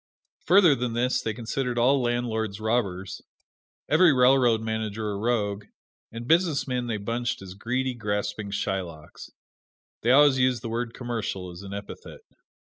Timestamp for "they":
1.21-1.31, 6.87-6.97, 10.01-10.09